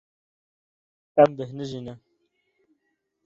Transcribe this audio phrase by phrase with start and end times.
[1.21, 1.93] Em bêhnijî ne.